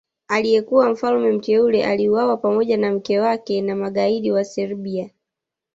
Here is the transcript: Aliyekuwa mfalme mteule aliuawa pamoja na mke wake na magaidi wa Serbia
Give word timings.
Aliyekuwa 0.27 0.89
mfalme 0.89 1.31
mteule 1.31 1.85
aliuawa 1.85 2.37
pamoja 2.37 2.77
na 2.77 2.91
mke 2.93 3.19
wake 3.19 3.61
na 3.61 3.75
magaidi 3.75 4.31
wa 4.31 4.43
Serbia 4.43 5.09